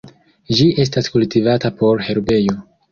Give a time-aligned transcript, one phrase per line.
[0.59, 2.63] Ĝi estas kultivata por herbejo.